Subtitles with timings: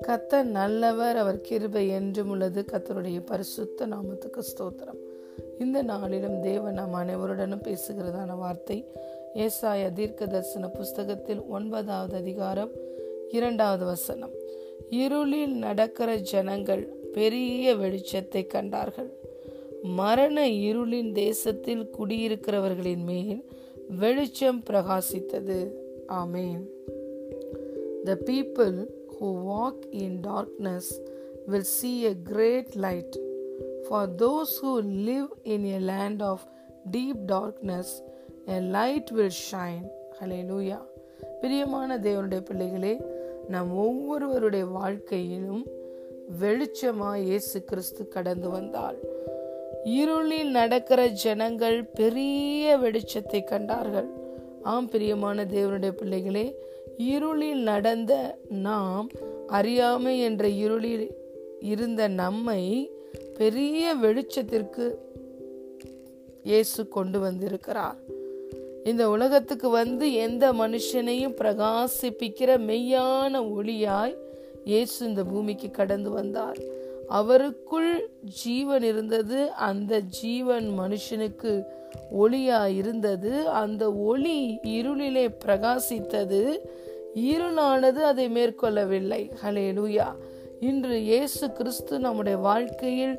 [0.00, 2.64] கத்தர் நல்லவர் அவர் கிருபை என்றும் உள்ளது.
[2.72, 4.98] கத்தருடைய பரிசுத்த நாமத்துக்கு ஸ்தோத்திரம்.
[5.58, 8.84] இந்த நாளிலும் தேவன் நாம் அனைவருடனும் பேசுகிறதான வார்த்தை
[9.34, 12.70] ஏசாய தீர்க்க தரிசன புஸ்தகத்தில் ஒன்பதாவது அதிகாரம்
[13.28, 14.32] இரண்டாவது வசனம்.
[14.90, 19.10] இருளில் நடக்கிற ஜனங்கள் பெரிய வெளிச்சத்தை கண்டார்கள்.
[19.82, 23.44] மரண இருளின் தேசத்தில் குடியிருக்கிறவர்களின் மேல்
[23.90, 25.58] வெளிச்சம் பிரகாசித்தது
[26.12, 26.62] ஆமேன்
[28.04, 28.76] the people
[29.16, 30.90] who walk in darkness
[31.46, 33.16] will see a great light
[33.88, 34.72] for those who
[35.06, 36.44] live in a land of
[36.90, 37.92] deep darkness
[38.48, 39.86] a light will shine
[40.42, 40.80] hallelujah
[41.40, 42.94] பிரியமான தேவனுடைய பிள்ளைகளே
[43.48, 45.64] நம் ஒவ்வொருவருடைய வாழ்க்கையிலும்
[46.40, 48.98] வெளிச்சமாக இயேசு கிறிஸ்து கடந்து வந்தாள்
[49.84, 54.08] இருளில் நடக்கிற ஜனங்கள் பெரிய வெளிச்சத்தை கண்டார்கள்.
[54.62, 56.54] ஆம் பிரியமான தேவனுடைய பிள்ளைகளே
[56.96, 59.08] இருளில் நடந்த நாம்
[59.46, 61.16] அறியாமை என்ற இருளில்
[61.60, 62.90] இருந்த நம்மை
[63.38, 64.94] பெரிய வெளிச்சத்திற்கு
[66.42, 67.96] இயேசு கொண்டு வந்திருக்கிறார்.
[68.84, 74.16] இந்த உலகத்துக்கு வந்து எந்த மனுஷனையும் பிரகாசிப்பிக்கிற மெய்யான ஒளியாய்
[74.64, 76.58] இயேசு இந்த பூமிக்கு கடந்து வந்தார்.
[77.08, 81.62] அவருக்குள் ஜீவன் இருந்தது அந்த ஜீவன் மனுஷனுக்கு
[82.18, 86.58] ஒளியா இருந்தது அந்த ஒளி இருளிலே பிரகாசித்தது.
[87.14, 89.32] இருளானது அதை மேற்கொள்ளவில்லை.
[89.44, 90.06] ஹலே லூயா
[90.60, 93.18] இன்று இயேசு கிறிஸ்து நம்முடைய வாழ்க்கையில்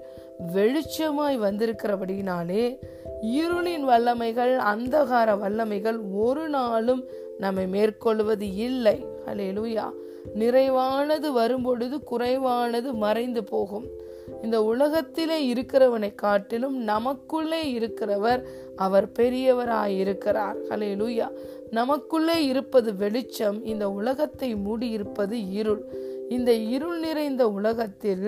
[0.56, 2.78] வெளிச்சமாய் வந்திருக்கிறபடினாலே
[3.26, 7.04] இருளின் வல்லமைகள் அந்தகார வல்லமைகள் ஒரு நாளும்
[7.38, 9.06] நம்மை மேற்கொள்வது இல்லை.
[9.26, 9.92] அலே லூயா
[10.36, 13.86] நிறைவானது வரும்பொழுது குறைவானது மறைந்து போகும்.
[14.44, 18.42] இந்த உலகத்திலே இருக்கிறவனை காட்டிலும் நமக்குள்ளே இருக்கிறவர்
[18.76, 20.58] அவர் பெரியவராயிருக்கிறார்.
[20.70, 21.28] ஹலே லூயா
[21.72, 25.84] நமக்குள்ளே இருப்பது வெளிச்சம் இந்த உலகத்தை மூடியிருப்பது இருள்.
[26.30, 28.28] இந்த இருள் நிறைந்த உலகத்தில்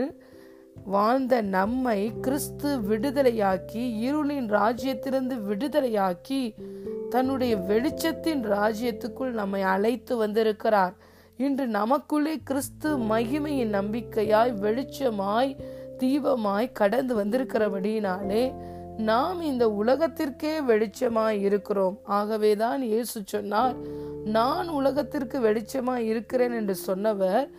[0.88, 6.42] வாழ்ந்த நம்மை கிறிஸ்து விடுதலையாக்கி இருளின் ராஜ்யத்திலிருந்து விடுதலையாக்கி
[7.10, 10.94] தன்னுடைய வெளிச்சத்தின் ராஜ்யத்துக்குள் நம்மை அழைத்து வந்திருக்கிறார்.
[11.38, 15.52] இன்று நமக்குள்ளே கிறிஸ்து மகிமையின் நம்பிக்கையாய் வெளிச்சமாய்
[16.00, 18.54] தீபமாய் கடந்து வந்திருக்கிறபடினாலே
[18.98, 22.00] நாம் இந்த உலகத்திற்கே வெளிச்சமாய் இருக்கிறோம்.
[22.04, 23.76] ஆகவேதான் இயேசு சொன்னார்
[24.26, 27.50] நான் உலகத்திற்கு வெளிச்சமாய் இருக்கிறேன் என்று சொன்னவர்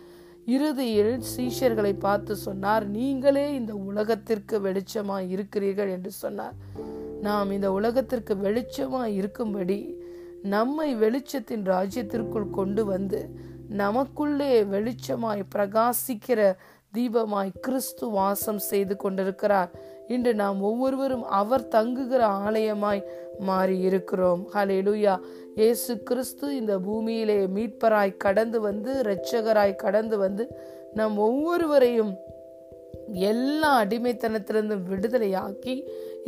[0.45, 6.53] இறுதியில் சீஷர்களை பார்த்து சொன்னார் நீங்களே இந்த உலகத்திற்கு வெளிச்சமாய் இருக்கிறீர்கள் என்று சொன்னார்.
[7.21, 9.97] நாம் இந்த உலகத்திற்கு வெளிச்சமாய் இருக்கும்படி
[10.43, 13.39] நம்மை வெளிச்சத்தின் ராஜ்யத்திற்குள் கொண்டு வந்து
[13.69, 16.55] நமக்குள்ளே வெளிச்சமாய் பிரகாசிக்கிற
[16.93, 19.71] தீபமாய் கிறிஸ்து வாசம் செய்து கொண்டிருக்கிறார்.
[20.07, 23.01] இன்று நாம் ஒவ்வொருவரும் அவர் தங்குகிற ஆலயமாய்
[23.39, 25.15] மாறி இருக்கிறோம் ஹலெலுயா
[25.55, 30.45] இயேசு கிறிஸ்து இந்த பூமியிலே மீட்பராய் கடந்து வந்து இரட்சகராய் கடந்து வந்து
[30.93, 32.13] நம் ஒவ்வொருவரையும்
[33.13, 35.75] எல்லா அடிமைத்தனத்திலிருந்து விடுதலையாக்கி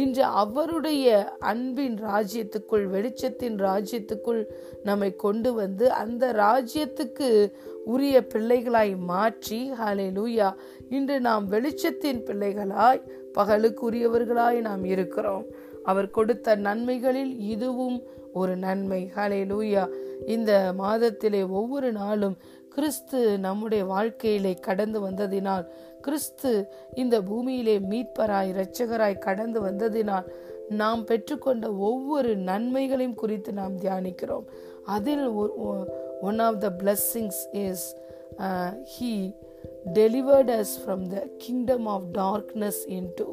[0.01, 1.07] இன்று அவருடைய
[1.39, 4.41] அன்பின் ராஜ்யத்துக்குள் வெளிச்சத்தின் ராஜ்யத்துக்குள்
[4.83, 7.29] நம்மை கொண்டு வந்து அந்த ராஜ்யத்துக்கு
[7.85, 10.49] உரிய பிள்ளைகளாய் மாற்றி ஹாலே லூயா
[10.89, 13.01] இன்று நாம் வெளிச்சத்தின் பிள்ளைகளாய்
[13.33, 15.45] பகலுக்குரியவர்களாய் நாம் இருக்கிறோம்.
[15.83, 18.01] அவர் கொடுத்த நன்மைகளில் இதுவும்
[18.33, 19.83] ஒரு நன்மை ஹலே லூயா
[20.25, 22.37] இந்த மாதத்திலே ஒவ்வொரு நாளும்
[22.69, 25.65] கிறிஸ்து நம்முடைய வாழ்க்கையிலே கடந்து வந்ததினால்
[26.01, 26.51] கிறிஸ்து
[26.93, 30.27] இந்த பூமியிலே மீட்பராய் இரட்சகராய் கடந்து வந்ததினால்
[30.81, 34.45] நாம் பெற்றுக்கொண்ட ஒவ்வொரு நன்மைகளையும் குறித்து நாம் தியானிக்கிறோம்.
[34.95, 35.25] அதில்
[36.29, 37.85] one of the blessings is
[38.93, 39.11] he
[39.93, 42.81] delivered us from the kingdom of darkness
[43.15, 43.27] into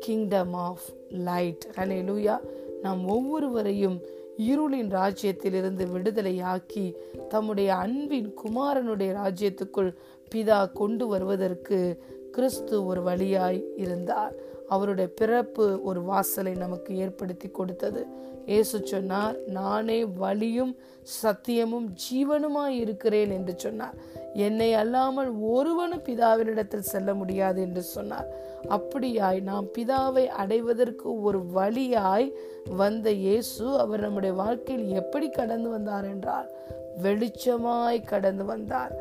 [0.00, 0.86] kingdom of
[1.28, 1.66] light
[2.08, 2.36] hallelujah
[2.82, 3.98] நாம் ஒவ்வொருவரையும்
[4.38, 6.94] இருளின் ராஜ்யத்திலிருந்து விடுதலையாக்கி
[7.28, 9.96] தம்முடைய அன்பின் குமாரனுடைய ராஜ்யத்துக்குள்
[10.34, 14.34] பிதா கொண்டு வருவதற்கு கிறிஸ்து ஒரு வழியாய் இருந்தார்.
[14.68, 18.06] அவருடைய பிறப்பு ஒரு வாசலை நமக்கு ஏற்படுத்தி கொடுத்தது.
[18.46, 20.76] இயேசு சொன்னார் நானே வழியும்
[21.22, 23.96] சத்தியமும் ஜீவனுமாய் இருக்கிறேன் என்று சொன்னார்.
[24.34, 28.28] என்னை அல்லாமல் ஒருவனும் பிதாவினிடத்தில் செல்ல முடியாது என்று சொன்னார்.
[28.68, 32.28] அப்படியாய் நாம் பிதாவை அடைவதற்கு ஒரு வழியாய்
[32.76, 36.48] வந்த இயேசு அவர் நம்முடைய வாழ்க்கையில் எப்படி கடந்து வந்தார் என்றால்
[37.02, 38.92] வெளிச்சமாய் கடந்து வந்தார்.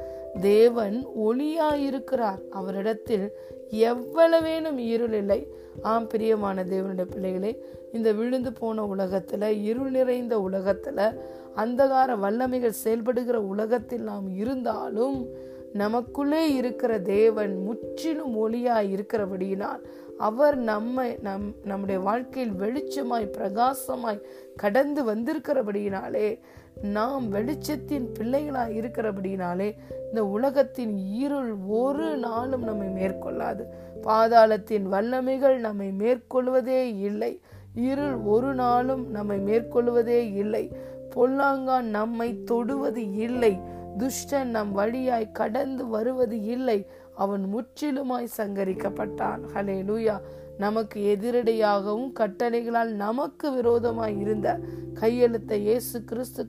[0.41, 0.95] தேவன்
[1.27, 3.27] ஒளியாயிருக்கிறார் அவரிடத்தில்
[3.71, 5.47] எவ்வளவேனும் இருள் இல்லை.
[5.81, 11.19] ஆம் பிரியமான தேவனுடைய பிள்ளைகளே இந்த விழுந்து போன உலகத்தில் இருள் நிறைந்த உலகத்தில்
[11.55, 15.27] அந்தகார வல்லமைகள் செயல்படுகிற உலகத்தில் நாம் இருந்தாலும்
[15.73, 19.81] நமக்குள்ளே இருக்கிற தேவன் முற்றிலும் ஒளியாய் இருக்கிறபடியினால்
[20.17, 24.25] அவர் நம்மை நம் நம்முடைய வாழ்க்கையில் வெளிச்சமாய் பிரகாசமாய்
[24.55, 26.39] கடந்து வந்திருக்கிறபடியினாலே
[26.81, 29.75] நாம் வெளிச்சத்தின் பிள்ளைகளாக இருக்கிறபடினாலே
[30.07, 33.63] இந்த உலகத்தின் இருள் ஒரு நாளும் நம்மை மேற்கொள்ளாது.
[34.01, 37.41] பாதாளத்தின் வல்லமைகள் நம்மை மேற்கொள்வதே இல்லை.
[37.75, 40.71] இருள் ஒரு நாளும் நம்மை மேற்கொள்வதே இல்லை.
[41.15, 43.59] பொல்லாங்கான் நம்மை தொடுவது இல்லை.
[43.97, 46.87] துஷ்டன் நம் வழியாய் கடந்து வருவது இல்லை.
[47.15, 49.39] அவன் முற்றிலுமாய் சங்கரிக்கப்பட்டான்.
[49.53, 50.21] ஹலே லூயா
[50.57, 54.59] நமக்கு எதிரடையாகவும் கட்டளைகளால் நமக்கு விரோதமாய் இருந்த
[54.93, 56.47] கையெழுத்தை இயேசு கிறிஸ்து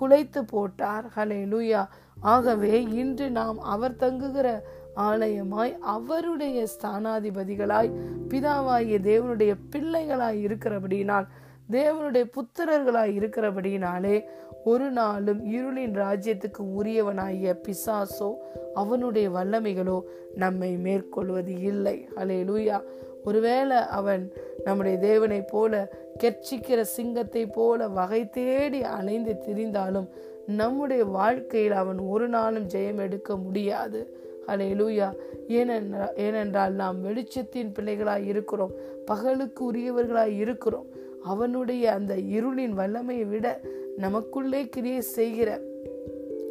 [0.00, 1.06] குலைத்து போட்டார்.
[1.16, 1.86] ஹலே லூயா
[2.20, 4.48] ஆகவே இன்று நாம் அவர் தங்குகிற
[4.96, 7.90] ஆலயமாய் அவருடைய ஸ்தானாதிபதிகளாய்
[8.28, 11.26] பிதாவாகிய தேவனுடைய பிள்ளைகளாய் இருக்கிறபடியினால்
[11.70, 14.22] தேவனுடைய புத்திரர்களாய் இருக்கிறபடியினாலே
[14.64, 18.30] ஒரு நாளும் இருளின் ராஜ்யத்துக்கு உரியவனாகிய பிசாசோ
[18.74, 20.00] அவனுடைய வல்லமைகளோ
[20.34, 22.08] நம்மை மேற்கொள்வது இல்லை.
[22.16, 22.80] அலே லூயா
[23.24, 24.32] ஒருவேளை அவன்
[24.64, 25.88] நம்முடைய தேவனைப் போல
[26.22, 30.08] கெர்ச்சிக்கிற சிங்கத்தை போல வகை தேடி அலைந்து திரிந்தாலும்
[30.46, 34.00] நம்முடைய வாழ்க்கையில் அவன் ஒரு நாளும் ஜெயம் எடுக்க முடியாது.
[34.46, 35.08] அலே லூயா
[35.48, 38.70] ஏனென்றால் ஏனென்றால் நாம் வெளிச்சத்தின் பிள்ளைகளாய் இருக்கிறோம்.
[39.04, 40.86] பகலுக்கு உரியவர்களாய் இருக்கிறோம்.
[41.22, 43.60] அவனுடைய அந்த இருளின் வல்லமையை விட
[43.96, 45.60] நமக்குள்ளே கிரியை செய்கிற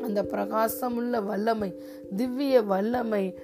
[0.02, 1.70] அந்த பிரகாசமுள்ள வல்லமை
[2.16, 3.40] திவ்ய வல்லமை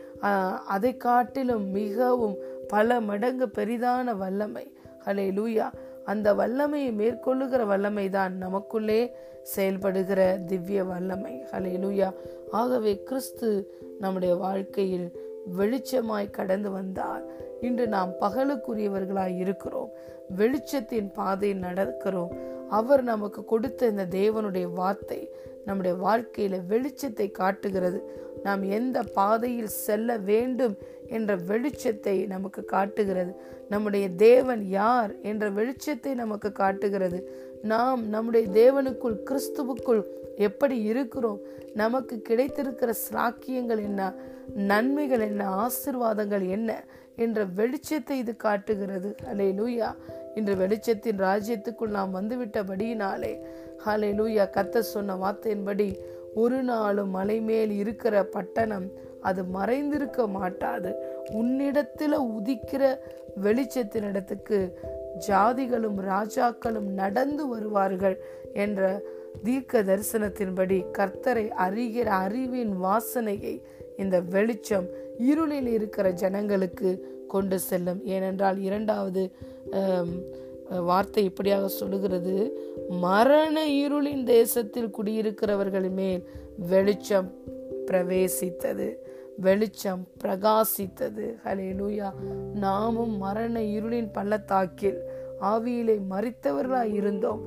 [0.67, 2.35] அதை காட்டிலும் மிகவும்
[2.67, 4.73] பல மடங்கு பெரிதான வல்லமை.
[5.05, 5.71] ஹலே லூயா
[6.05, 11.45] அந்த வல்லமையை மேற்கொள்ளுகிற வல்லமை தான் நமக்குள்ளே செயல்படுகிற திவ்ய வல்லமை.
[11.51, 12.13] ஹலே லூயா
[12.51, 15.11] ஆகவே கிறிஸ்து நம்முடைய வாழ்க்கையில்
[15.57, 17.23] வெளிச்சமாய் கடந்து வந்தார்.
[17.61, 19.89] இன்று நாம் பகலுக்குரியவர்களாய் இருக்கிறோம்.
[20.37, 22.29] வெளிச்சத்தின் பாதையில் நடக்கிறோம்.
[22.69, 25.29] அவர் நமக்கு கொடுத்த இந்த தேவனுடைய வார்த்தை
[25.65, 28.23] நம்முடைய வாழ்க்கையில வெளிச்சத்தை காட்டுகிறது.
[28.43, 30.77] நாம் எந்த பாதையில் செல்ல வேண்டும்
[31.09, 33.35] என்ற வெளிச்சத்தை நமக்கு காட்டுகிறது.
[33.69, 37.29] நம்முடைய தேவன் யார் என்ற வெளிச்சத்தை நமக்கு காட்டுகிறது.
[37.61, 40.03] நாம் நம்முடைய தேவனுக்குள் கிறிஸ்துவுக்குள்
[40.35, 41.39] எப்படி இருக்கிறோம்?
[41.73, 44.13] நமக்கு கிடைத்திருக்கிற சாக்கியங்கள் என்ன?
[44.55, 45.49] நன்மைகள் என்ன?
[45.49, 46.83] ஆசிர்வாதங்கள் என்ன?
[47.15, 49.15] என்ற வெளிச்சத்தை இது காட்டுகிறது.
[49.33, 49.95] அலே லூயா
[50.35, 53.37] இன்று வெளிச்சத்தின் ராஜ்யத்துக்குள் நாம் வந்துவிட்டபடியினாலே
[53.85, 55.95] ஹலே லூயா கத்த சொன்ன வார்த்தையின்படி
[56.33, 58.91] ஒரு நாளும் மலை மேல் இருக்கிற பட்டணம்
[59.29, 60.91] அது மறைந்திருக்க மாட்டாது.
[61.39, 62.83] உன்னிடத்தில் உதிக்கிற
[63.43, 64.59] வெளிச்சத்தின் இடத்துக்கு
[65.27, 68.17] ஜாதிகளும் ராஜாக்களும் நடந்து வருவார்கள்
[68.63, 68.81] என்ற
[69.43, 73.55] தீர்க்க தரிசனத்தின்படி கர்த்தரை அறிகிற அறிவின் வாசனையை
[73.97, 74.87] இந்த வெளிச்சம்
[75.31, 76.89] இருளில் இருக்கிற ஜனங்களுக்கு
[77.33, 78.01] கொண்டு செல்லும்.
[78.15, 79.23] ஏனென்றால் இரண்டாவது
[80.89, 82.35] வார்த்தை இப்படியாக சொல்லுகிறது.
[83.05, 86.23] மரண இருளின் தேசத்தில் குடியிருக்கிறவர்கள் மேல்
[86.71, 87.29] வெளிச்சம்
[87.87, 88.87] பிரவேசித்தது.
[89.37, 91.25] வெளிச்சம் பிரகாசித்தது.
[91.45, 92.13] ஹலே லூயா
[92.53, 94.99] நாமும் மரண இருளின் பள்ளத்தாக்கில்
[95.41, 97.41] ஆவியிலே மறித்தவர்களாய் இருந்தோம்.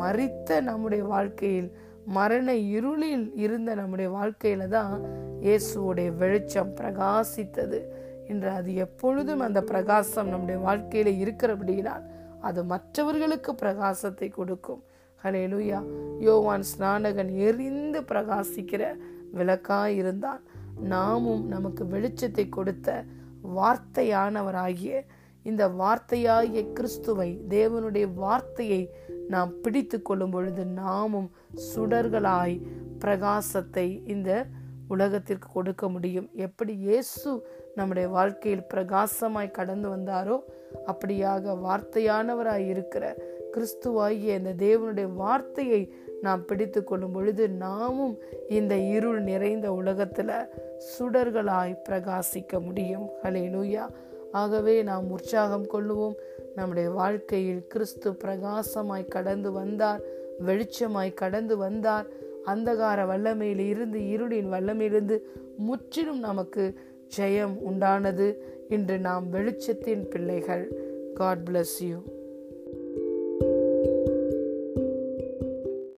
[0.00, 5.02] மறித்த நம்முடைய வாழ்க்கையில் மரண இருளில் இருந்த நம்முடைய வாழ்க்கையில தான்
[5.40, 7.80] இயேசுவோடைய வெளிச்சம் பிரகாசித்தது
[8.26, 12.02] என்று அது எப்பொழுதும் அந்த பிரகாசம் நம்முடைய வாழ்க்கையில இருக்கிறபடினால்
[12.40, 14.82] அது மற்றவர்களுக்கு பிரகாசத்தை கொடுக்கும்.
[15.24, 15.80] ஹலே லூயா
[16.18, 18.96] யோவான் ஸ்நானகன் எரிந்து பிரகாசிக்கிற
[19.34, 20.42] விளக்காய் இருந்தான்.
[20.80, 23.04] நாமும் நமக்கு வெளிச்சத்தை கொடுத்த
[23.56, 25.00] வார்த்தையானவராகிய
[25.42, 28.90] இந்த வார்த்தையாகிய கிறிஸ்துவை தேவனுடைய வார்த்தையை
[29.28, 31.30] நாம் பிடித்து கொள்ளும் பொழுது நாமும்
[31.76, 32.62] சுடர்களாய்
[32.98, 34.46] பிரகாசத்தை இந்த
[34.88, 36.30] உலகத்திற்கு கொடுக்க முடியும்.
[36.34, 40.38] எப்படி இயேசு நம்முடைய வாழ்க்கையில் பிரகாசமாய் கடந்து வந்தாரோ
[40.86, 43.16] அப்படியாக வார்த்தையானவராய் இருக்கிற
[43.52, 50.32] கிறிஸ்துவாகிய இந்த தேவனுடைய வார்த்தையை நாம் பிடித்து கொள்ளும் பொழுது நாமும் இந்த இருள் நிறைந்த உலகத்தில்
[50.92, 53.08] சுடர்களாய் பிரகாசிக்க முடியும்.
[53.22, 53.84] ஹலே லூயா
[54.32, 56.14] ஆகவே நாம் உற்சாகம் கொள்ளுவோம்.
[56.54, 60.00] நம்முடைய வாழ்க்கையில் கிறிஸ்து பிரகாசமாய் கடந்து வந்தார்
[60.46, 62.06] வெளிச்சமாய் கடந்து வந்தார்.
[62.46, 65.18] அந்தகார வல்லமையில் இருந்து இருளின் வல்லமையிலிருந்து
[65.56, 66.64] முற்றிலும் நமக்கு
[67.16, 68.36] ஜெயம் உண்டானது.
[68.68, 70.64] இன்று நாம் வெளிச்சத்தின் பிள்ளைகள்.
[71.14, 72.02] God bless you